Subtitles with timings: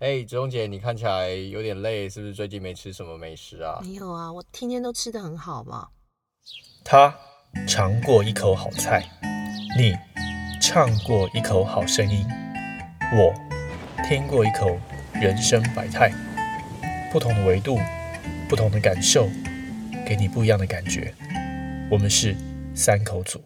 [0.00, 3.78] 哎，子荣姐，你看起来有点累，是不是最近没吃什么美食啊？
[3.82, 5.88] 没有啊，我天天都吃的很好嘛。
[6.82, 7.14] 他
[7.68, 9.06] 尝过一口好菜，
[9.76, 9.94] 你
[10.58, 12.24] 唱过一口好声音，
[13.12, 13.34] 我
[14.08, 14.80] 听过一口
[15.20, 16.10] 人生百态。
[17.12, 17.76] 不同的维度，
[18.48, 19.28] 不同的感受，
[20.06, 21.14] 给你不一样的感觉。
[21.90, 22.34] 我们是
[22.74, 23.42] 三口组。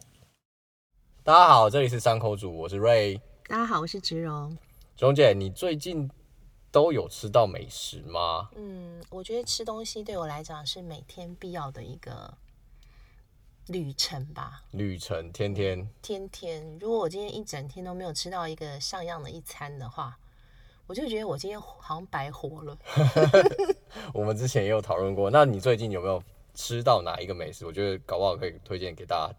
[1.24, 3.18] 大家好，这里是三口组，我是 Ray。
[3.48, 4.56] 大家好，我是植荣。
[4.96, 6.08] 子荣姐，你最近
[6.74, 8.50] 都有吃到美食吗？
[8.56, 12.36] 嗯，我觉得吃东西对我来讲是每天必要的一个
[13.68, 14.64] 旅程吧。
[14.72, 15.88] 旅程，天天。
[16.02, 20.18] 天天，如果我今天一整天都没有吃到一个像样的一餐的话，
[20.88, 22.76] 我就觉得我今天好像白活了。
[24.12, 26.20] 我们之前也有讨论过，那你最近有没有
[26.56, 27.64] 吃到哪一个美食？
[27.64, 29.34] 我觉得搞不好可以推荐给大家。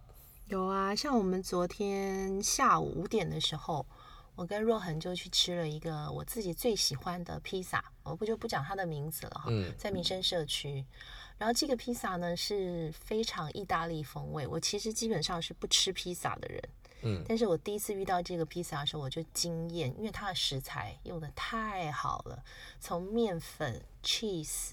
[0.48, 3.86] 有啊，像我们昨天下午五点的时候，
[4.36, 9.46] 我跟若恒就去吃了一个我自己最喜欢的披萨，我不就不讲它的名字了哈。
[9.50, 9.74] 嗯。
[9.78, 10.86] 在民生社区，
[11.38, 14.46] 然后这个披萨呢是非常意大利风味。
[14.46, 16.62] 我其实基本上是不吃披萨的人。
[17.02, 22.44] 嗯，但是我第一次遇到这个披萨的时候，我就惊艳，因为它的食材用的太好了，
[22.80, 24.72] 从面粉、cheese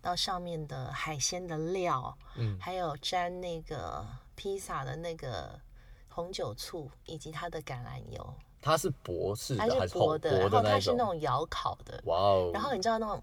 [0.00, 5.60] 到上面的海鲜的料，嗯，还有沾那个披萨的那个
[6.08, 8.34] 红酒醋，以及它的橄榄油。
[8.62, 10.38] 它是薄式的还是薄的？
[10.38, 12.00] 然后它是那种窑烤的。
[12.06, 12.50] 哇哦！
[12.54, 13.20] 然后你知道那种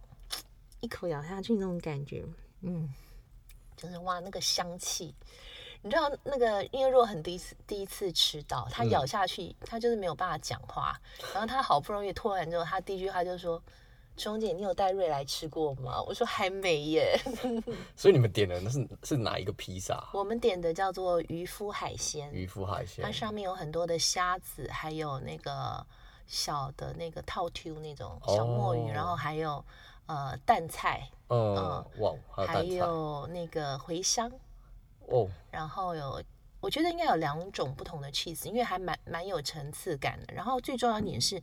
[0.82, 2.26] 一口咬下去那种感觉，
[2.62, 2.94] 嗯，
[3.78, 5.16] 就是哇那个香气。
[5.82, 11.00] 你知道那个，因为若很第一次第一次吃到，他咬下去，他就是没有办法讲话。
[11.34, 13.64] 然后他好不容易脱完之后，他第一句话就说
[14.20, 17.20] ：“钟姐，你有带瑞来吃过吗？”我说：“还没耶。”
[17.96, 20.08] 所以你们点的那是是哪一个披萨？
[20.14, 22.30] 我们点的叫做渔夫海鲜。
[22.32, 25.86] 渔夫海鲜，它上面有很多的虾子，还有那个
[26.28, 29.64] 小的那个套 Q 那种小墨鱼，然后还有
[30.06, 31.56] 呃蛋菜，嗯
[32.00, 32.14] 哇，
[32.46, 34.32] 还有那个茴香。
[35.08, 36.22] 哦，然后有，
[36.60, 40.34] 我觉得应该有两种不同的 cheese，因为还蛮蛮有层次感的。
[40.36, 41.42] 然后最重要一点是，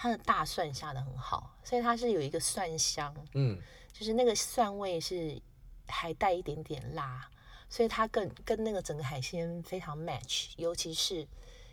[0.00, 3.58] 它的大蒜下的很好，所以它是有一个蒜香，嗯，
[3.92, 5.38] 就是那个蒜味是
[5.88, 7.28] 还带一点点辣，
[7.68, 10.52] 所以它更跟那个整个海鲜非常 match。
[10.56, 11.26] 尤其是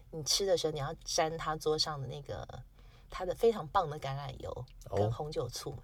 [0.10, 2.48] 你吃的时候，你要沾它桌上的那个
[3.12, 4.66] 它的非常棒的橄榄油
[4.96, 5.78] 跟红酒醋。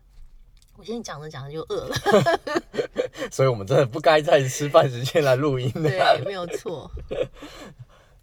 [0.78, 1.96] 我现在讲着讲着就饿了
[3.30, 5.90] 所以我们真的不该在吃饭时间来录音的。
[5.90, 6.90] 对，没有错。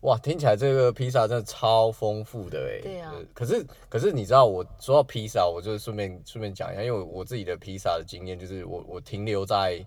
[0.00, 2.80] 哇，听起来这个披萨真的超丰富的哎。
[2.82, 3.12] 对啊。
[3.34, 9.84] 可是，可是你知道，我说到披萨，我就顺便顺便讲一下，因为我自己的披萨的经验就是，我我停留在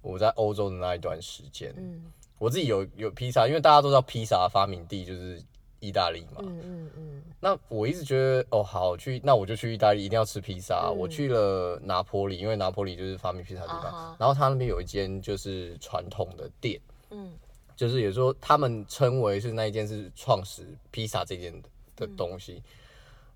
[0.00, 1.72] 我在欧洲的那一段时间。
[1.76, 2.04] 嗯。
[2.38, 5.42] 我自己有有披萨，因为大家都知道披萨发明地就是。
[5.84, 10.88] 意大利嘛，嗯嗯嗯，那我一直觉得哦，好去，那我就去意大利，一定要吃披萨。
[10.92, 14.16] 我去了拿坡里，因为拿坡里就是发明披萨地方。
[14.16, 16.80] 然后他那边有一间就是传统的店，
[17.10, 17.32] 嗯，
[17.82, 21.52] 就是也说他们称为是那一件是创始披萨这件
[21.96, 22.62] 的东西。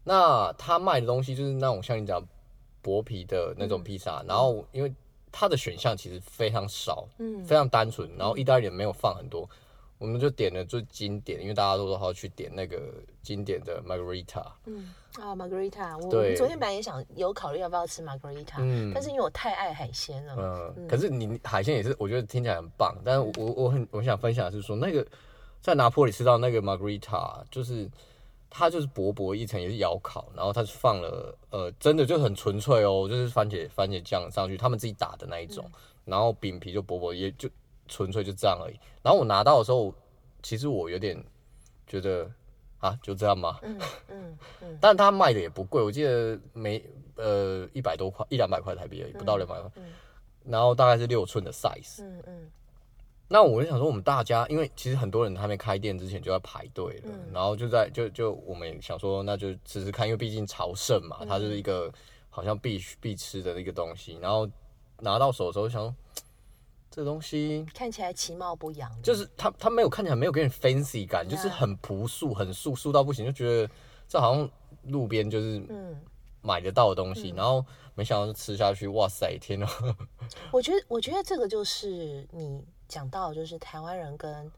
[0.04, 2.24] 那他卖的东西就是那种像你讲
[2.80, 4.94] 薄皮的那种披萨，然后因为
[5.32, 9.50] 它的选项其实非常少，嗯，非常单纯，然后意大利也没有放很多。
[9.98, 12.92] 我们就点了最经典，因为大家都说好去点那个
[13.22, 14.44] 经典的 margarita。
[14.66, 20.34] 嗯啊，margarita，我昨天本来也想有考虑要不要吃 margarita，嗯，但是因为我太爱海鲜了。
[20.76, 22.94] 嗯，可是你海鲜也是，我觉得听起来很棒。
[23.02, 25.06] 但是我我很我想分享的是说，那个
[25.62, 27.90] 在拿破里吃到那个 margarita，就是
[28.50, 35.64] 它就是薄薄一层，也是窑烤，然后它是放了呃，真的就很纯粹哦，就是番茄番茄酱上去，他们自己打的那一种，
[36.04, 37.48] 然后饼皮就薄薄，也就。
[37.88, 38.78] 纯粹就这样而已。
[39.02, 39.92] 然后我拿到的时候，
[40.42, 41.16] 其实我有点
[41.86, 42.30] 觉得
[42.78, 43.58] 啊，就这样吗？
[43.62, 44.78] 嗯 嗯嗯。
[44.80, 46.84] 但他卖的也不贵，我记得没
[47.16, 49.70] 呃一百多块，一两百块台币而已，不到两百块。
[49.76, 49.84] 嗯。
[50.44, 52.02] 然后大概是六寸的 size。
[52.02, 52.50] 嗯嗯。
[53.28, 61.92] 那我就想说，我们大家因为其实很多人还没开店之前就在排队了，然后就在就就我们想说，那就试试看，因为毕竟朝圣嘛，它就是一个
[62.30, 64.18] 好像必须必吃的一个东西。
[64.20, 64.48] 然后
[65.00, 65.94] 拿到手的时候想。
[66.96, 73.70] 这东西看起来其貌不扬，就是它它没有看起来没有给人 fancy 感，就是很朴素很素素到不行，就觉得
[74.08, 74.50] 这好像
[74.84, 76.02] 路边就是嗯。
[76.42, 77.64] 买得到的东西，然后
[77.96, 79.66] 没想到吃下去，哇塞天呐！
[80.52, 84.48] 我觉得我觉得这个就是你讲到就是台湾人跟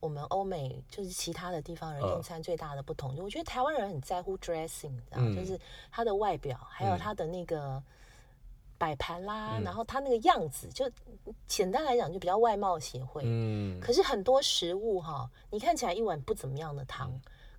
[0.00, 5.00] 我们欧美就是其他的地方人用餐最大的不同，我觉得台湾人很在乎 dressing，
[5.34, 5.58] 就是
[5.90, 7.82] 他的外表还有他的那个。
[8.78, 10.90] 摆盘啦，然后它那个样子，就
[11.46, 13.22] 简单来讲就比较外貌协会。
[13.24, 17.12] 嗯，可是很多食物哈，你看起来一碗不怎么样的汤，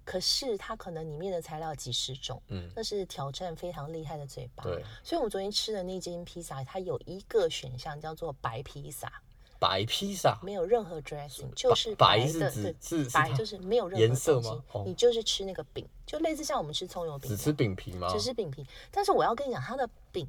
[0.03, 4.63] 可是它可能里面的材料几十种，嗯，那是挑战非常厉害的嘴巴。
[4.63, 9.11] 对，所以我们昨天吃的那间披萨，它有一个选项叫做白披萨。
[9.57, 14.61] 白披萨没有任何 dressing，就是白的，是是白就是没有任何颜色吗？
[14.85, 18.09] 你就是吃那个饼，就类似像我们吃葱油饼，只吃饼皮吗？
[18.11, 18.67] 只吃饼皮。
[18.91, 20.27] 但是我要跟你讲，它的饼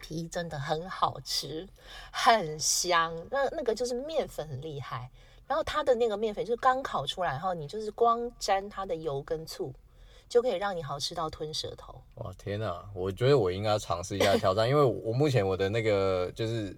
[0.00, 1.68] 皮真的很好吃，
[2.10, 3.14] 很香。
[3.30, 5.10] 那那个就是面粉很厉害。
[5.46, 9.72] 然后它的那个面粉就是刚烤出来，然后你就是光沾它的油跟醋，
[10.28, 12.00] 就可以让你好吃到吞舌头。
[12.14, 12.84] 哇天哪！
[12.94, 16.76] 我觉得我应该尝试一下挑战，因为我目前我的那个就是。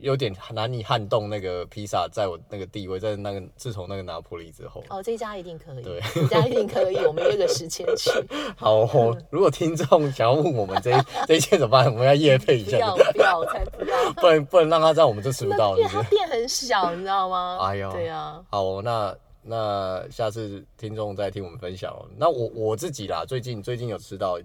[0.00, 8.10] 有点难以撼动那个披萨，在我那个地位，在那个自从那个拿破里之后，哦，这家一定可以，对，这家一定可以，我们约个时间去。
[8.56, 8.86] 好，
[9.30, 10.92] 如果听众想要问我们这
[11.26, 17.58] 这一切怎么办，我们要夜配一下，不要不要，我才不要， 不能不能让他知道我们这吃不到，因为它店很小，你知道吗？
[17.60, 18.40] 哎呦，对呀。
[18.50, 22.06] 好，那那下次听众再听我们分享哦。
[22.16, 24.38] 那我我自己啦，最近最近有吃到，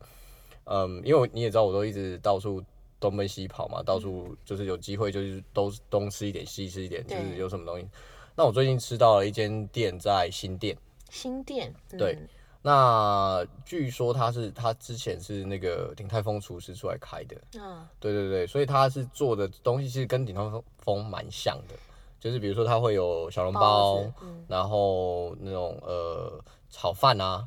[0.65, 2.63] 嗯，因为你也知道，我都一直到处。
[3.09, 7.85] 东奔西跑嘛，到处就是有机会，就是都东吃一点，西吃一点，就是有什么东西。
[8.33, 10.77] 那我最近吃到了一间店，在新店。
[11.09, 11.73] 新店。
[11.89, 12.17] 对。
[12.61, 17.35] 那据说他是他之前是那个鼎泰丰厨师出来开的。
[17.59, 17.85] 嗯。
[17.99, 20.41] 对对对，所以他是做的东西其实跟鼎泰
[20.77, 21.75] 丰蛮像的，
[22.21, 24.01] 就是比如说他会有小笼包，
[24.47, 27.45] 然后那种呃炒饭啊，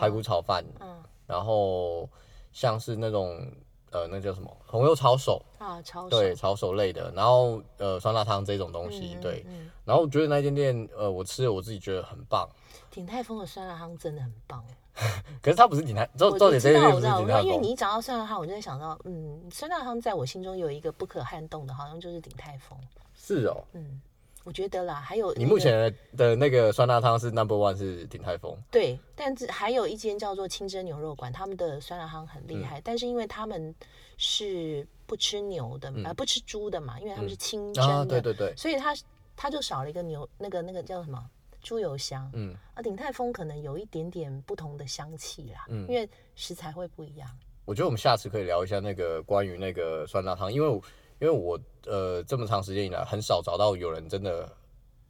[0.00, 2.10] 排骨炒饭，嗯，然后
[2.52, 3.40] 像是那种。
[3.96, 5.80] 呃，那叫什么红油抄手啊？
[5.80, 9.44] 抄手对抄手类的，然后呃酸辣汤这种东西，对。
[9.86, 12.46] 然后我觉得那间店，呃，我吃了我自己觉得很棒。
[12.90, 14.62] 鼎泰丰的酸辣汤真的很棒。
[15.42, 22.78] 可是它不是鼎泰，重重点这间不是鼎泰因为你一讲到酸辣汤，我就在想到，嗯，酸辣汤在我心中有一个不可撼动的，好像就是鼎泰丰。
[23.14, 23.64] 是哦。
[23.72, 24.00] 嗯。
[24.46, 33.74] 我觉得啦，还有你目前的那个酸辣汤是 number one 是鼎泰丰，对，但是还有一间叫做清真牛肉馆，他们的酸辣汤很厉害，但是因为他们
[34.16, 38.94] 是不吃牛的，呃，不吃猪的嘛，因为他们是清真的，对对对，所以他
[39.34, 41.20] 他就少了一个牛那个那个叫什么
[41.60, 47.28] 猪油香，嗯，啊，鼎泰丰可能有一点点不同的香气啦，嗯，因为食材会不一样。
[47.64, 50.80] 我觉得我们下次可以聊一下那个关于那个酸辣汤，因为。
[51.18, 54.48] 因为我呃这么长时间以来很少找到有人真的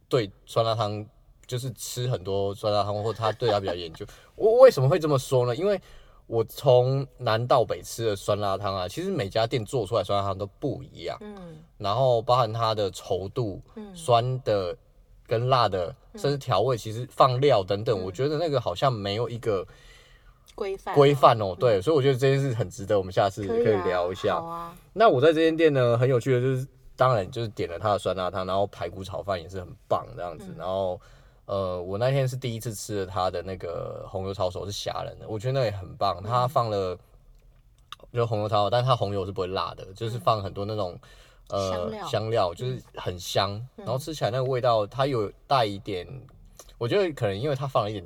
[0.07, 1.05] 对酸辣汤
[1.45, 4.05] 就是吃很多酸辣汤或他对他比较研究。
[4.35, 5.55] 我为什么会这么说呢？
[5.55, 5.79] 因为
[6.25, 11.17] 我从南到北吃的酸辣汤啊，其实每家店做出来酸辣汤都不一样。
[11.21, 11.57] 嗯。
[11.77, 13.61] 然后包含它的稠度、
[13.93, 14.77] 酸的
[15.25, 19.67] 跟辣的，甚至调味，其实放料等等，我觉得那个好像没有一个。
[20.55, 24.41] 规范规范哦，对，所以我觉得这件事很值得我们下次可以聊一下。
[24.93, 30.51] 那我在这间店呢，很有趣的，就是当然就是点了他的酸辣汤，然后排骨炒饭也是很棒这样子。
[30.57, 30.99] 然后
[31.45, 36.21] 呃，我那天是第一次吃了他的那个红油抄手，是虾仁的，我觉得那也很棒。
[36.23, 36.97] 他放了
[38.11, 40.99] 就红油抄手，但是他红油是不会辣的，就是放很多那种
[41.49, 43.63] 呃香料，就是很香。
[43.75, 46.07] 然后吃起来那个味道，它有带一点，
[46.79, 48.03] 我觉得可能因为它放了一点。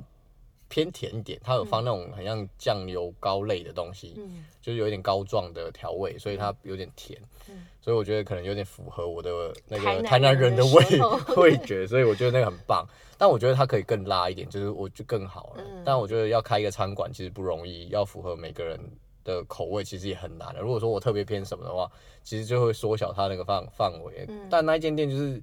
[0.72, 7.20] 偏甜一点，它有放那种很像酱油膏类的东西，嗯，就是有一点膏状的调味，所以它有点甜，
[7.50, 9.30] 嗯，所以我觉得可能有点符合我的
[9.68, 10.82] 那个台南人的味
[11.36, 12.88] 味觉，所以我觉得那个很棒。
[13.18, 15.64] 但我觉得它可以更辣一点，就是我就更好了。
[15.84, 18.80] 但我觉得要开一个餐馆其实不容易，要符合每个人
[19.24, 20.60] 的口味其实也很难的。
[20.62, 21.86] 如果说我特别偏什么的话，
[22.22, 24.26] 其实就会缩小它那个范范围。
[24.48, 25.38] 但那一间店就是。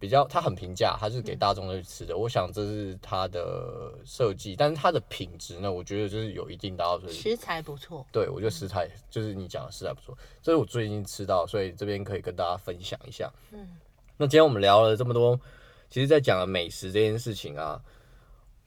[0.00, 2.16] 比较，它很平价，它是给大众去吃的。
[2.16, 7.00] 我想这是它的设计，但是它的品质呢，我觉得就是有一定达到。
[7.08, 8.06] 食材不错。
[8.12, 13.28] 对，我觉得食材就是你讲的食材不错，这是我最近吃到，所以这边可以跟大家分享一下。
[13.50, 13.76] 嗯，
[14.16, 15.38] 那今天我们聊了这么多，
[15.90, 17.82] 其实在讲了美食这件事情啊，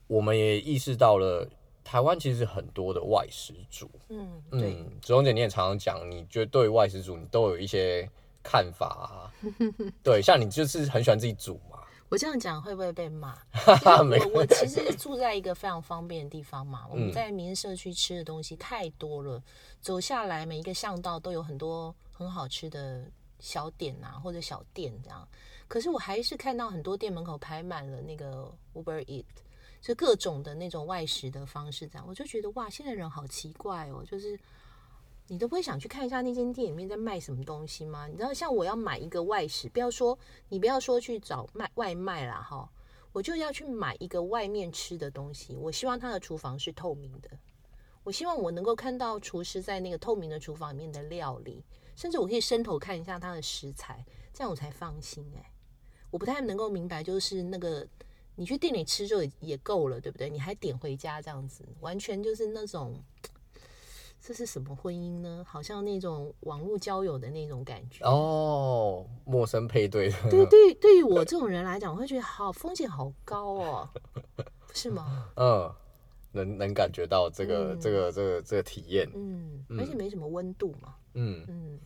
[0.07, 1.47] 我们也意识到了
[1.81, 3.89] 台湾其实很多的外食族。
[4.09, 8.09] 嗯嗯，子龙姐你也常常讲，你觉得对外食族你都有一些。
[8.43, 9.31] 看法啊，
[10.03, 11.79] 对，像你就是很喜欢自己煮嘛。
[12.09, 13.37] 我这样讲会不会被骂？
[13.63, 16.85] 我我其实住在一个非常方便的地方嘛。
[16.89, 19.41] 我们在民生社区吃的东西太多了，
[19.79, 25.25] 走下来每一个巷道都有很多很好吃的小点啊，或者小店这样。
[25.69, 29.23] 可是我还是看到很多店门口排满了那个 Uber Eat，
[29.81, 32.05] 就各种的那种外食的方式这样。
[32.05, 34.37] 我就觉得哇，现在人好奇怪哦，就是。
[35.31, 38.05] 你都不会想去看一下那间店里面在卖什么东西吗？
[38.05, 40.19] 你知道，像我要买一个外食，不要说
[40.49, 42.69] 你不要说去找卖外卖啦，哈，
[43.13, 45.55] 我就要去买一个外面吃的东西。
[45.55, 47.29] 我希望他的厨房是透明的，
[48.03, 51.63] 我希望我能够看到厨师在那个透明的厨房里面的料理，
[51.95, 55.25] 甚至我可以伸头看一下他的食材，这样我才放心。
[55.37, 55.49] 哎，
[56.09, 57.87] 我不太能够明白，就是那个
[58.35, 60.29] 你去店里吃就也够了，对不对？
[60.29, 63.01] 你还点回家这样子，完全就是那种，
[64.23, 65.43] 这是什么婚姻呢？
[65.47, 70.11] 好像那种网络交友的那种感觉哦，陌生配对。
[70.29, 73.89] 对对，对于我这种人来讲，我会觉得好风险好高哦，
[74.73, 75.27] 是吗？
[75.35, 75.73] 嗯，
[76.33, 81.79] 能能感觉到这个这个这个这个体验，嗯，而且没什么温度嘛，嗯嗯。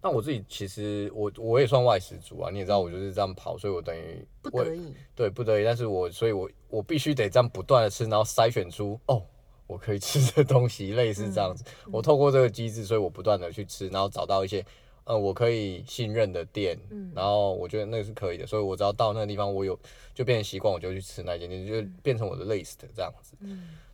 [0.00, 9.22] 但我自己其实我我也算外食族啊，你也知道我就是这样跑，所以我等于不得已，对不得已，但是我所以，我我必须得这样不断的吃，然后筛选出哦
[9.68, 11.62] 我可以吃的东西，类似这样子。
[11.92, 14.66] 我透过这个机制，所以我不断的去吃，然后找到一些
[15.04, 16.76] 呃我可以信任的店，
[17.14, 19.78] 然后我觉得那个是可以的，所以我只要到那个地方，我有
[20.12, 23.36] 就变成习惯，我就去吃那间店，就变成我的 list 这样子。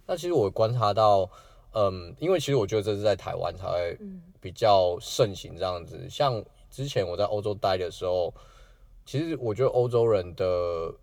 [0.06, 1.28] 那其实我观察到。
[1.76, 3.98] 嗯，因为其实我觉得这是在台湾才会
[4.40, 6.08] 比较盛行这样子。
[6.08, 6.40] 像
[6.70, 8.32] 之前我在欧洲待的时候，
[9.04, 10.94] 其实我觉得欧洲人的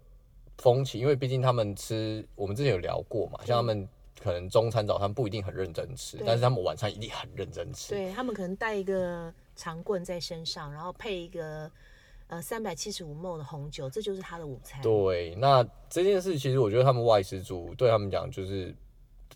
[0.59, 3.85] 风情，因为毕竟他们吃，我们之前有聊过嘛，像他们
[4.21, 7.93] 可能中餐、早餐不一定很认真吃，但是他们晚餐一定很认真吃。
[7.95, 11.69] 对他们可能带一个长棍在身上，然后配一个
[12.27, 14.81] 呃三百七十五沫的红酒，这就是他的午餐。
[14.81, 18.73] 对，那这件事其实我觉得他们外食族对他们讲就是。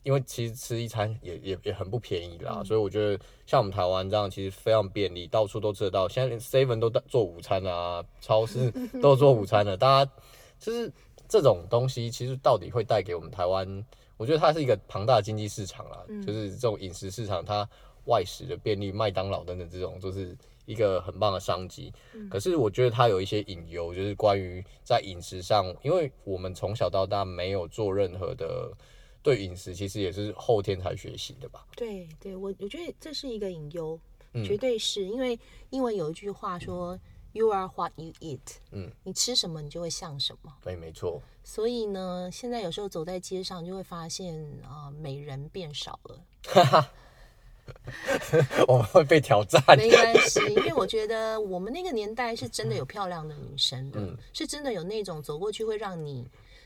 [0.03, 6.07] 因为其实吃一餐也也也很不便宜啦，所以我觉得像我们台湾这样其实非常便利，到处都吃得到。
[6.07, 9.75] 现在连 seven 都做午餐啊，超市 都做午餐了。
[9.75, 10.11] 大家
[10.59, 10.93] 就是
[11.27, 13.83] 这种东西，其实到底会带给我们台湾，
[14.17, 16.05] 我觉得它是一个庞大的经济市场啦。
[16.25, 17.67] 就是这种饮食市场，它
[18.05, 21.93] 外食的便利，麦当劳等等这种，就是一个很棒的商机。
[22.29, 28.71] 可是我觉得它有一些隐忧，就是关于在饮食上，因为我们从小到大没有做任何的。
[29.25, 31.65] 对饮食其实也是后天才学习的吧？
[31.75, 33.99] 对，对我我觉得这是一个隐忧，
[34.45, 35.35] 绝对是因为
[35.71, 36.95] 英文有一句话说
[37.35, 38.39] “You are what you eat”，
[38.71, 40.53] 嗯，你吃什么你就会像什么。
[40.63, 41.21] 对，没错。
[41.43, 46.23] 所以呢，现在有时候走在街上就会发现啊，美人变少了。
[46.45, 46.91] 哈哈，
[48.69, 49.61] 我们会被挑战。
[49.75, 56.25] 没关系，因为我觉得我们那个年代是真的有漂亮的女生的，是真的有那种走过去会让你。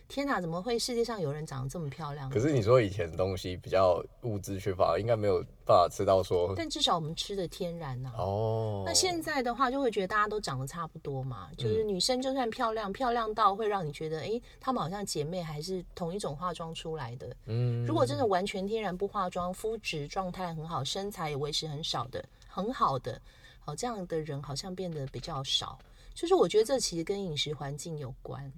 [0.09, 2.27] 天哪，怎么会世界上有人长得这么漂亮？
[2.31, 6.51] 可是你说以前东西比较物质缺乏，应该没有办法吃到说。
[6.55, 8.11] 但至少我们吃的天然呐。
[8.17, 8.81] 哦。
[8.83, 11.47] 那现在的话，就会觉得大家都长得差不多嘛。
[11.55, 17.35] 就是女生就算漂亮，漂亮到会让你觉得，哎，她们好像姐妹，还是同一种化妆出来的。
[17.45, 17.85] 嗯。
[17.85, 23.21] 如果真的完全天然不化妆，肤质状态很好，身材也维持很少的，很好的，
[23.59, 25.77] 好这样的人好像变得比较少。
[26.15, 28.51] 就是我觉得这其实跟饮食环境有关。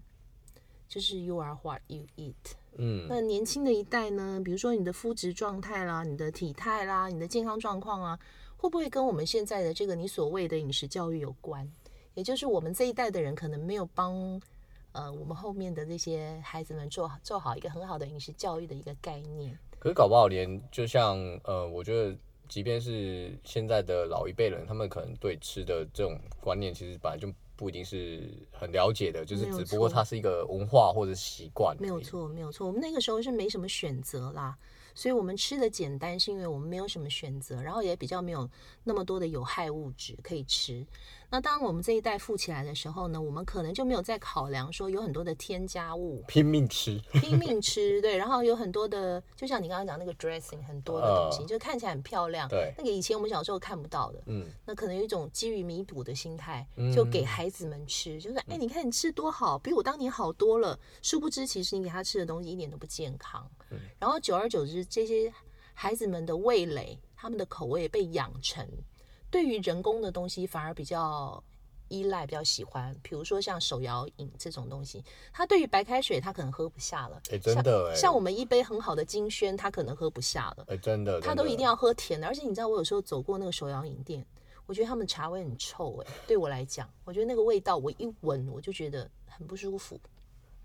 [0.92, 2.34] 就是 you are what you eat。
[2.76, 4.42] 嗯，那年轻的一代呢？
[4.44, 8.20] 比如说你的肤质状态啦，你的体态啦，你的健康状况啊，
[8.58, 11.66] 会不会跟我们现在的这个你所谓的饮食教育有关？
[12.14, 14.42] 也就是我们这一代的人可能没有帮
[14.92, 19.58] 呃我们后面的那些孩子们做做好一个很好的饮食教育的一个概念。
[19.80, 22.14] 可是搞不好连就像呃，我觉得
[22.50, 27.32] 即便是现在的老一辈人，他们可能对吃的这种观念其实本来就。
[27.62, 31.78] 不一定是很了解的，就是只不过它是一个文化或者习惯。
[31.80, 32.66] 没有错，没有错。
[32.66, 34.58] 我们那个时候是没什么选择啦，
[34.96, 38.50] 所以我们吃的简单，是因为我们没有什么选择，然后也比较没有
[38.84, 40.84] 那么多的有害物质可以吃。
[41.34, 63.50] 那当我们这一代富起来的时候呢，我们可能就没有在考量说有很多的添加物，拼命吃，拼命吃，对，然后有很多的，就像你刚刚讲那个 dressing，很多的东西，就看起来很漂亮，对，那个以前我们小时候看不到的，嗯，那可能有一种基于弥补的心态，就给孩子们吃，就是哎，你看你吃多好，比我当年好多了，殊不知其实你给他吃的东西一点都不健康，
[63.98, 65.32] 然后久而久之，这些
[65.74, 68.68] 孩子们的味蕾，他们的口味被养成。
[69.32, 71.42] 对于人工的东西反而比较
[71.88, 77.22] 依赖，比较喜欢，比如说像手摇饮这种东西，他对于白开水他可能喝不下了。
[77.32, 80.66] 哎，真的，像我们一杯很好的金萱，他可能喝不下了。
[80.68, 82.28] 哎，真的，他都一定要喝甜的。
[82.28, 84.26] 而且你知道，我有时候走过那个手摇饮店，
[84.66, 85.98] 我觉得他们茶味很臭。
[86.06, 90.00] 哎，对我来讲，我觉得那个味道我一闻我就觉得很不舒服。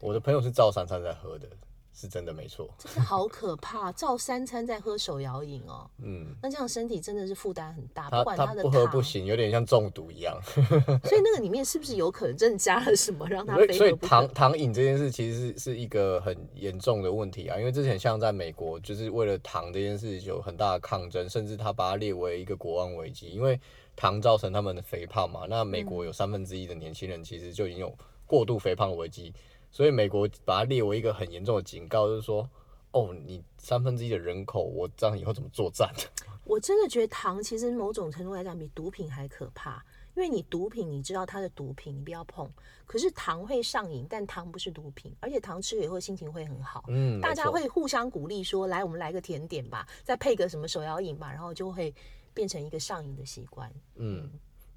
[0.00, 1.48] 我的朋友是照三餐在喝的。
[1.98, 3.90] 是真的没错，真的好可怕！
[3.92, 8.10] 照三餐在喝手摇饮哦，嗯，那这样身体真的是负担很大。
[8.10, 10.38] 不管他的不喝不行，有点像中毒一样。
[10.44, 13.56] 所以那个里面是不是有可能真的加了什么让他？
[13.72, 23.58] 所以糖糖饮这件事其实是是一个很严重的问题啊，因为之前像在美国，就是为了糖这件事有很大的抗争，甚至他把它列为一个国安危机，因为
[23.96, 25.46] 糖造成他们的肥胖嘛。
[25.48, 29.32] 那美国有三分之一的年轻人其实就已经有过度肥胖的危机。
[29.76, 32.48] 所以美国把它列为一个很严重的警告，就是说，
[32.92, 35.92] 哦，你三分之一的人口，我这样以后怎么作战？
[36.44, 42.50] 我真的觉得糖其实某种程度来讲比毒品还可怕，因为你毒品，你知道它的毒品，你不要碰。
[42.86, 46.82] 可是糖会上瘾，但糖不是毒品，而且糖吃了以后心情会很好。
[46.88, 51.94] 嗯，大家会互相鼓励说：“来，我们来个甜点吧，再配个什么手摇饮吧。”然后就会
[52.32, 53.70] 变成一个上瘾的习惯。
[53.96, 54.30] 嗯，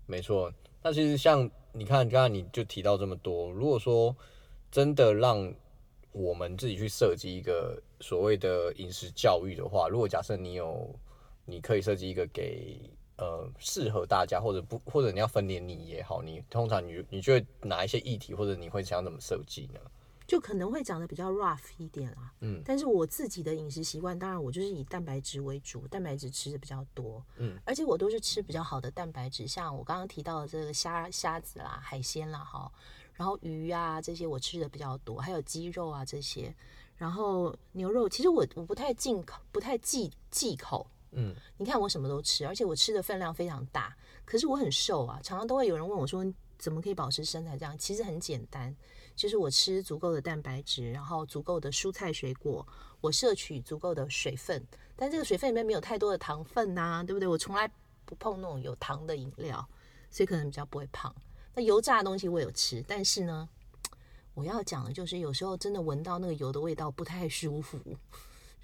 [0.05, 0.51] 没错。
[0.81, 4.13] 那其实像你看，刚刚你就提到这么多，如果说
[4.71, 5.53] 真的让
[6.11, 10.93] 我们自己去设计一个所谓的饮食教育的话，如果假设你有，
[11.45, 12.79] 你可以设计一个给。
[13.21, 19.79] 呃，适合大家或者不，或者你要分点你也好，你通常你你觉得哪一些议题，或者你会想怎么设计呢？
[20.25, 32.71] 就可能会讲的比较 rough 一点啦，嗯，但是我自己的饮食习惯，当然我就是以蛋白质为主，蛋白质吃的比较多，嗯，而且我都是吃比较好的蛋白质，像我刚刚提到的这个虾虾子啦、海鲜啦，哈，
[33.19, 36.55] 然后鱼啊这些我吃的比较多，还有鸡肉啊这些，
[36.95, 40.87] 然后牛肉，其实我我不太进口，不太忌忌口。
[41.11, 46.23] 嗯，你看我什么都吃，而且我吃的分量非常大，可是我很瘦啊，常常都会有人问我说，
[46.57, 47.77] 怎么可以保持身材这样？
[47.77, 48.73] 其实很简单，
[49.17, 52.65] 就是我吃足够的蛋白质，然后足够的蔬菜水果，
[53.01, 57.27] 我摄取足够的水分，但这个水分里面没有太多的糖分呐，对不对？
[57.27, 57.69] 我从来
[58.05, 59.67] 不碰那种有糖的饮料，
[60.09, 61.13] 所以可能比较不会胖。
[61.59, 63.49] 那油炸的东西我有吃，但是呢，
[64.33, 67.77] 我要讲的就是有时候真的闻到那个油的味道不太舒服，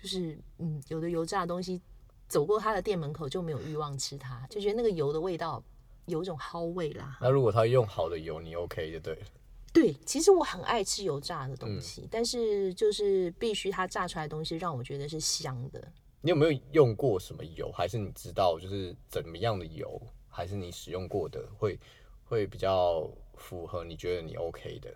[0.01, 1.81] 就是嗯，有的油炸的东西。
[2.29, 5.61] 走过他的店门口就没有欲望吃它，就觉得那个油的味道
[6.05, 7.17] 有一种蒿味啦。
[7.21, 9.25] 那如果他用好的油，你 OK 就对了。
[9.73, 15.85] 对，其实我很爱吃油炸的东西，但是就是必须它炸出来的东西让我觉得是香的。
[16.21, 17.69] 你有没有用过什么油？
[17.73, 20.01] 还是你知道就是怎么样的油？
[20.27, 21.79] 还是你使用过的会
[22.25, 24.93] 会比较符合你觉得你 OK 的？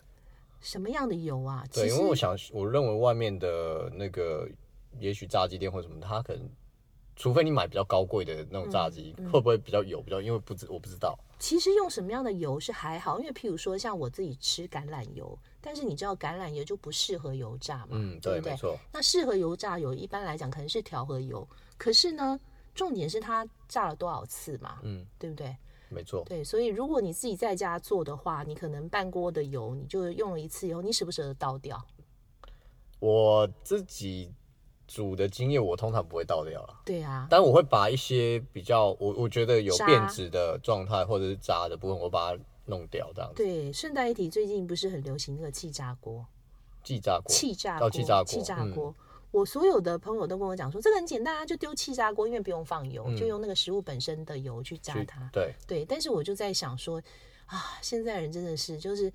[0.62, 1.64] 什么样的油啊？
[1.72, 4.48] 对，因为我想，我认为外面的那个
[5.00, 6.50] 也许炸鸡店或什么，它可能。
[7.16, 10.02] 除非你买比较高贵的那种炸鸡，会不会比较油？
[10.02, 11.20] 比较因为不知我不知道。
[11.38, 17.88] 其实用什么样的油是还好，因为譬如说像我自己吃橄榄油，但是你知道橄榄油就不适合油炸嘛？
[17.92, 18.78] 嗯，对，没错。
[18.94, 21.46] 那适合油炸油，一般来讲可能是调和油。
[21.78, 22.40] 可是呢，
[22.74, 24.80] 重点是它炸了多少次嘛？
[24.84, 25.54] 嗯，对不对？
[25.90, 26.24] 没错。
[26.28, 31.86] 对，所以如果你自己在家做的话，你可能半锅的油，你就用了一次以后，你舍不舍得倒掉？
[33.00, 34.34] 我自己。
[34.92, 43.36] 煮的经验我通常不会倒掉了，对啊，但我会把一些比较我我觉得有变质的状态或者是渣的部分，我把它弄掉这样子。
[43.36, 46.26] 对，顺带一提，最近不是很流行那个气炸锅？
[46.84, 48.96] 气炸锅，气炸锅，气炸锅，气炸锅。
[49.32, 55.30] 我所有的朋友都跟我讲说，这个很简单啊，就丢气炸锅，因为不用放油，就用那个食物本身的油去炸它。
[55.32, 57.02] 对对，但是我就在想说，
[57.46, 59.12] 啊，现在人真的是就是。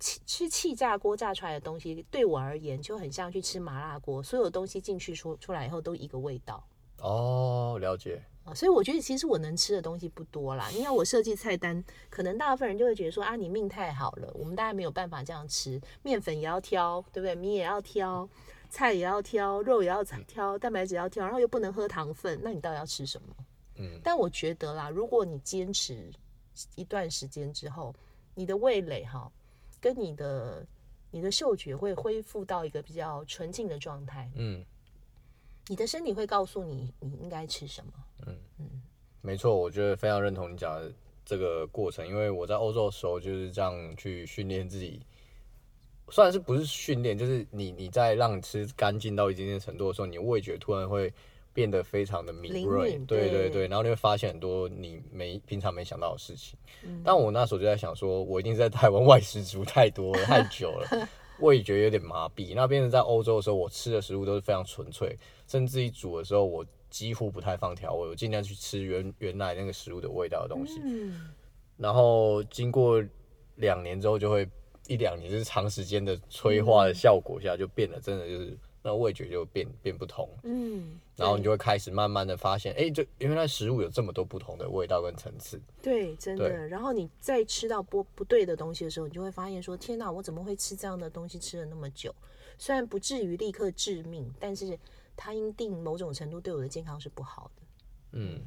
[0.00, 6.64] 气吃气炸锅炸出来的东西，对我而言就很像去吃麻辣锅，所有东西进去出出来以后都一个味道。
[6.98, 8.22] 哦，了解。
[8.54, 10.70] 所以我觉得其实我能吃的东西不多啦。
[10.70, 17.34] 因为我设计菜单，可能大部分人就会觉得说啊，你命太好了，我们大家没有办法这样吃，面粉也要挑，对不对？
[17.34, 18.28] 米也要挑，
[18.68, 23.34] 菜也要挑，肉也要挑，蛋白质要挑，然后又不能喝糖分，那你到底要吃什么？
[23.76, 24.00] 嗯。
[24.02, 26.10] 但我觉得啦，如果你坚持
[26.74, 27.94] 一段时间之后，
[28.34, 29.30] 你的味蕾哈。
[29.80, 30.66] 跟你的
[31.12, 34.66] 你的嗅觉会恢复到一个比较纯净的状态，嗯，
[35.68, 37.92] 你的身体会告诉你你应该吃什么，
[38.26, 38.82] 嗯嗯，
[39.20, 40.92] 没错，我觉得非常认同你讲的
[41.24, 45.00] 这个过程，因为我在欧洲的时候就是这样去训练自己，
[46.10, 51.12] 虽然是不是训练，就是你你在让你吃干净到一定的程度的时候，你味觉突然会。
[51.54, 56.56] 变得非常的敏锐，对对对，然后你会发现很多你没平常没想到的事情。
[57.02, 61.08] 但我那时候就在想，说我一定是在台湾外食煮太多了，太久了，
[61.40, 62.52] 味觉有点麻痹。
[62.54, 65.18] 那变成在欧洲的时候，我吃的食物都是非常纯粹，
[65.48, 70.80] 甚至于煮的时候，我几乎不太放调味，我尽量去吃原原来那个食物的味道的东西。
[71.76, 73.02] 然后经过
[73.56, 74.48] 两年之后，就会
[74.88, 78.58] 一两年就是长时间的催化的效果下，就变得真的就是。
[78.80, 86.66] 那味觉就变变不同，嗯，然后你就会开始慢慢的发现，哎，就原来食物有这么多不同的味道跟层次，对，真的。
[86.68, 92.14] 然后你再吃到不不对的东西的时候，你就会发现说，天哪，我怎么会吃这样的东西吃了那么久？
[92.56, 94.78] 虽然不至于立刻致命，但是
[95.16, 97.62] 它一定某种程度对我的健康是不好的。
[98.12, 98.40] 嗯，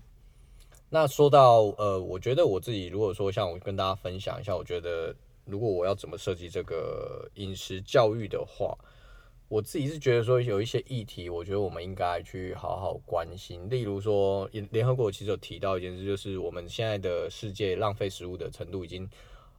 [0.90, 5.14] 那说到呃，我觉得我自己如果说像我跟大家分享一下，我觉得
[5.52, 8.78] 如果我要怎么设计这个饮食教育的话。
[9.52, 13.70] 我自己是觉得说有一些议题，我觉得我们应该去好好关心。
[13.70, 19.06] 例如说，联联合国其实有提到一件事，就是我们现在的世界浪费食物的程度已经，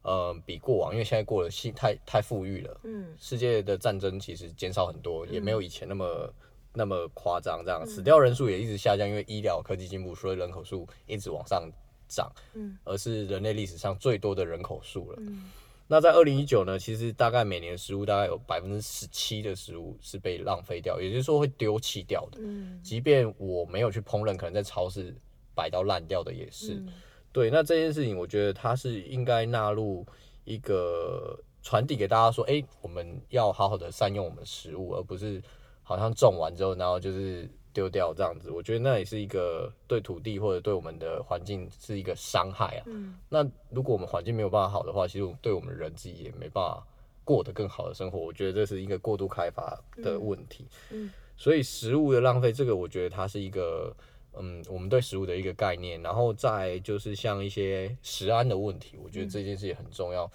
[0.01, 6.35] 呃，比过往，因为现在过了新太太富裕了，嗯，世界的战争其实减少很多，也没有以前那么
[6.73, 11.71] 那么夸张，这样死掉人数也一直下降，因为医疗科技进步，所以人口数一直往上
[12.09, 15.19] 涨，嗯，而是人类历史上最多的人口数了。
[15.21, 15.51] 嗯，
[15.93, 22.39] 那在二零一九呢，其实大概每年食物大概有百分之十七的食物是被浪费掉，也就是说会丢弃掉的。
[22.41, 25.15] 嗯，即便我没有去烹饪，可能在超市
[25.55, 26.83] 摆到烂掉的也是。
[27.31, 30.07] 对，那这件事情我觉得它是应该纳入
[30.45, 35.43] 一个传递给大家说，哎，我们要好好的善用我们的食物，而不是
[35.83, 37.47] 好像种完之后，然后就是。
[37.73, 42.83] 丢掉这样子，我觉得那也是一个对土地或者对我们的环境是一个伤害啊。
[42.87, 43.19] 嗯。
[43.29, 46.87] 那如果我们环境没有办法好的话，其实对我们人自己也没办法
[47.25, 48.19] 过得更好的生活。
[48.19, 50.67] 我觉得这是一个过度开发的问题。
[50.91, 51.11] 嗯。
[51.37, 53.95] 所以食物的浪费，这个我觉得它是一个，
[54.35, 56.01] 嗯，我们对食物的一个概念。
[56.03, 60.31] 然后再就是像一些食安的问题，我觉得这件事也很重要。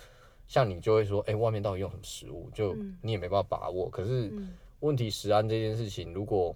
[0.47, 2.49] 像你就会说，哎，外面到底用什么食物？
[2.53, 3.89] 就你也没办法把握。
[3.89, 4.31] 可是
[4.79, 6.55] 问题食安这件事情，如果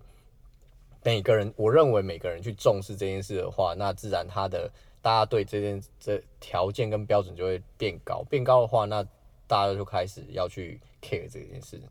[1.03, 8.23] 每个人，我认为每个人去重视这件事的话，那自然他的大家对这件这条件跟标准就会变高。
[8.29, 9.03] 变高的话，那
[9.47, 11.81] 大家就开始要去 care 这件事。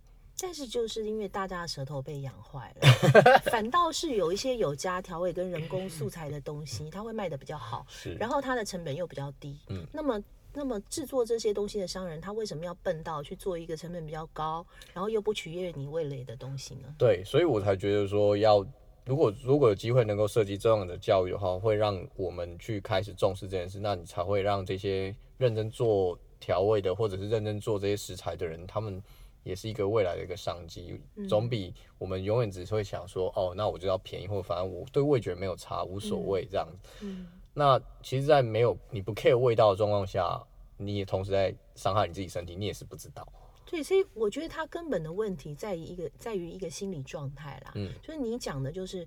[0.43, 7.85] 但是就是因为大家的舌头被养坏了， 反倒是有一些有加调味跟人工素材的东西，它会卖的比较好。
[7.89, 9.59] 是，然后它的成本又比较低。
[9.69, 10.23] 嗯，那么
[10.55, 16.95] 那么制作这些东西的商人，他为什么要笨到去做一个成本比较高，然后又不取悦你味蕾的东西呢？
[16.97, 18.65] 对，所以我才觉得说要。
[19.11, 29.03] 如果如果有机会能够设计这样的教育的话，会让我们去开始重视这件事，那你才会让这些认真做调味的，或者是认真做这些食材的人，他们
[29.43, 37.05] 也是一个未来的一个商机，总比我们永远只会想说，哦，那我就要便宜，或者反正我对味觉没有差，无所谓这样子。
[37.53, 40.41] 那其实，在没有你不 care 味道的状况下，
[40.77, 43.27] 你也同时在伤害你自己身体，你也是不知道。
[43.71, 47.71] 对，所以我觉得他根本的问题在于一个，在于一个心理状态啦。
[47.77, 49.07] 嗯，就是你讲的，就是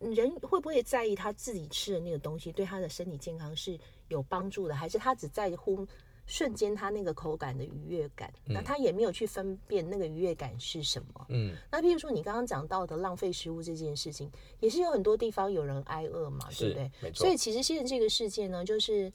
[0.00, 3.78] 人会不会在意他自己吃的那个东西对他的身体健康是
[4.08, 5.86] 有帮助的，还是他只在乎
[6.26, 8.32] 瞬间他那个口感的愉悦感？
[8.44, 11.26] 那他也没有去分辨那个愉悦感是什么。
[11.28, 14.28] 嗯，那譬如说你刚刚讲到的浪费食物这件事情，
[14.58, 16.90] 也是有很多地方有人挨饿嘛，对不对？
[17.00, 17.26] 没错。
[17.26, 19.12] 所以其实现在这个事件呢，就是。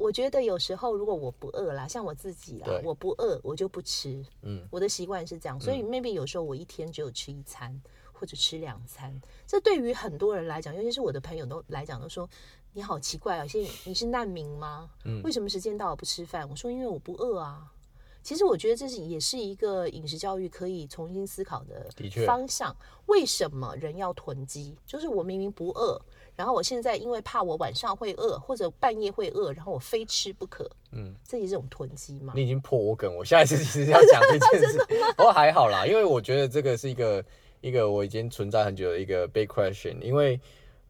[0.00, 4.24] 我觉得有时候如果我不饿啦，像我自己啦，我不饿我就不吃。
[4.40, 7.78] 嗯，我的习惯是这样，所以 maybe 有时候我一天只有吃一餐
[8.10, 9.20] 或者吃两餐。
[9.46, 12.26] 这对于很多人来讲，尤其是我的朋友都来讲，都说
[12.72, 14.88] 你好奇怪啊，现在你是难民吗？
[15.04, 16.48] 嗯，为什么时间到了不吃饭？
[16.48, 17.70] 我说因为我不饿啊。
[18.22, 21.90] 其实我觉得这是也是一个饮食教育可以重新思考的
[22.26, 22.74] 方向。
[23.06, 24.76] 为什么人要囤积？
[24.86, 26.00] 就是我明明不饿。
[26.40, 30.66] 然后我现在因为怕我晚上会饿，或者半夜会饿，然后我非吃不可。
[30.92, 32.32] 嗯，这也是种囤积嘛。
[32.34, 34.78] 你已经破我梗，我下一次其实要讲这件事。
[35.18, 37.22] 不过还好啦，因为我觉得这个是一个
[37.60, 40.00] 一个我已经存在很久的一个 big question。
[40.00, 40.40] 因为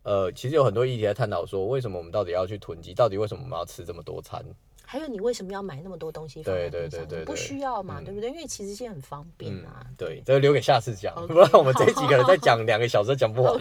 [0.04, 2.94] 呃，其实有很多议题在探讨说，为什么我们到底要去囤积？
[2.94, 4.44] 到底为什么我们要吃这么多餐？
[4.86, 6.42] 还有你为什么要买那么多东西？
[6.44, 8.30] 对对对对，不需要嘛，对不对？
[8.30, 9.84] 因为其实现在很方便啊。
[9.98, 13.60] 对，这个留给下次讲， 不然我们这一集可能再讲两个小时讲不完。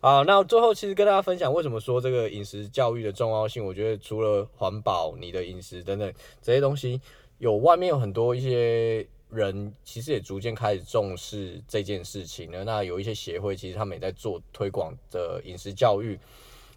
[0.00, 3.64] 啊，那最后其实跟大家分享，为什么说这个饮食教育的重要性？
[3.64, 7.00] 我觉得除了环保、你的饮食等等这些东西，
[7.38, 12.64] 有外面有很多一些人，其实也逐渐开始重视这件事情了。
[12.64, 16.18] 那有一些协会，其实他们也在做推广的饮食教育，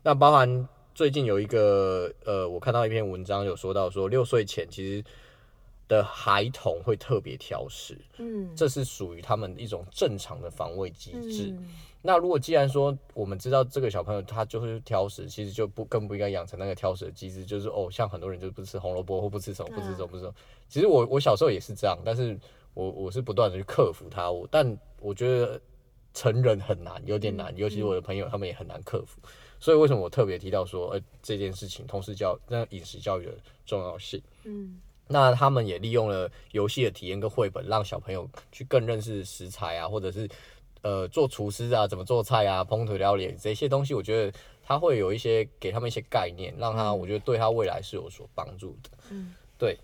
[0.04, 0.68] 那包含。
[0.96, 5.04] 最近有一个呃，我看到一篇文章有说到说，六岁前其实
[5.88, 11.56] 的孩童会特别挑食，嗯，这是属于他们一种正常的防卫机制。
[12.02, 20.36] 那如果既然说我们知道这个小朋友他就是挑食，其实就不更不应该养成那个挑食的机制，就是哦，像很多人就不吃红萝卜或不吃什么不吃什么不吃什么。
[20.68, 22.38] 其实我我小时候也是这样，但是
[22.74, 24.30] 我我是不断的去克服它。
[24.30, 25.62] 我但我觉得
[26.14, 29.22] 成人很难，有点难，尤其是我的朋友他们也很难克服。
[29.60, 33.34] 所以为什么我特别提到说，呃，这件事情，同时教那饮食教育的
[33.66, 34.22] 重要性。
[34.44, 40.28] 嗯，那他们也利用了游戏的体验跟绘本，让小朋友去更认识食材啊，或者是
[40.82, 48.90] 呃做厨师啊，怎么做菜啊，烹调料理这些东西，我觉得他会有一些给他们一些概念，让他我觉得对他未来是有所帮助的。
[49.12, 49.78] 嗯，对。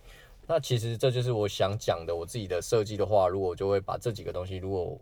[0.47, 4.99] 那其实这就是我想讲的，我自己的设计的话，如果就会把这几个东西，如果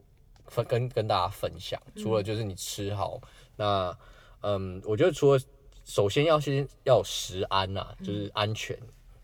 [0.47, 3.21] 分跟跟大家分享，除了就是你吃好
[3.55, 3.97] 那。
[4.41, 5.41] 嗯，我觉得除了
[5.83, 8.77] 首先要先要食安呐，就是安全，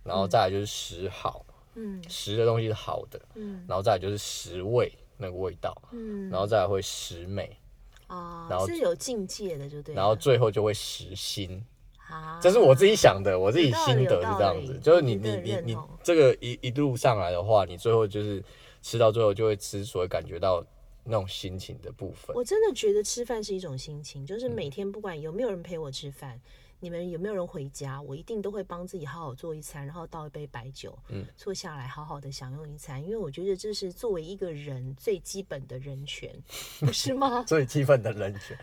[0.03, 7.57] 然后再来就是食好，嗯，食的东西是好的，嗯，然后再来就是食味那个味道，嗯，然后再来会食美，
[8.07, 11.63] 哦，然后是有境界的，就对，然后最后就会食心，
[12.09, 18.43] 啊，这是我自己想的，我自己心得是这样子，就是你你你你这个一一路上来的话，你最后就是
[18.81, 20.63] 吃到最后就会吃，所以感觉到。
[21.05, 26.39] 那种心情的部分，我真的觉得吃饭是一种心情，就是每天不管有没有人陪我吃饭，
[26.83, 28.01] 你们有没有人回家？
[28.01, 36.29] 我一定都会帮自己好好做一餐，然后倒一杯白酒，嗯，坐下来好好的享用一餐，因为我觉得这是作为一个人最基本的人权，
[36.81, 37.41] 不是吗？
[37.47, 38.57] 最基本的人权，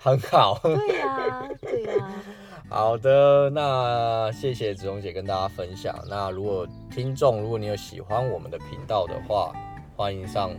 [0.00, 0.58] 很好。
[0.62, 2.24] 对呀，对呀。
[2.70, 5.94] 好的，那谢谢子荣姐跟大家分享。
[6.08, 9.52] 那如果听众，如果你有喜欢我们的频道的话，
[9.94, 10.50] 欢迎上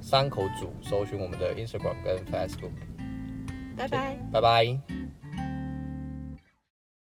[0.00, 2.70] 三口组搜寻我们的 Instagram 跟 Facebook。
[3.76, 5.07] 拜拜，拜拜。